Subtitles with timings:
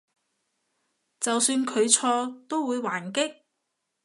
[1.19, 3.41] 就算佢錯都會還擊？